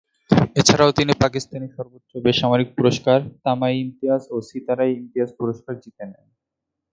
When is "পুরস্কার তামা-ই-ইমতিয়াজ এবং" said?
2.77-4.41